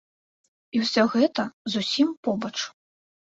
І 0.77 0.81
ўсё 0.83 1.03
гэта 1.15 1.45
зусім 1.73 2.09
побач. 2.29 2.53